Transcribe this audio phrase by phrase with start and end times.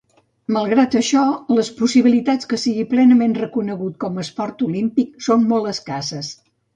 [0.55, 1.25] Malgrat això,
[1.57, 6.31] les possibilitats que sigui plenament reconegut com a esport olímpic són molt escasses.